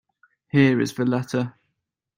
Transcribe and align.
Here 0.47 0.81
is 0.81 0.95
the 0.95 1.05
letter. 1.05 1.53